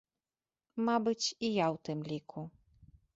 [0.87, 2.41] Мабыць, і я ў тым ліку.